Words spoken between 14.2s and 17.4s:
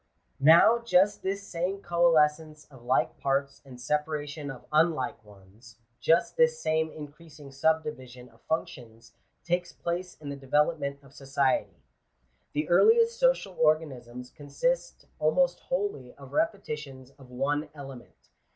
consist almost wholly of repetitions of